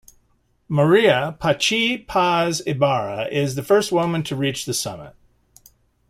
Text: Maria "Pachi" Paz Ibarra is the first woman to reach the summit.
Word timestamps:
Maria 0.67 1.37
"Pachi" 1.39 2.07
Paz 2.07 2.59
Ibarra 2.65 3.25
is 3.27 3.53
the 3.53 3.61
first 3.61 3.91
woman 3.91 4.23
to 4.23 4.35
reach 4.35 4.65
the 4.65 4.73
summit. 4.73 5.13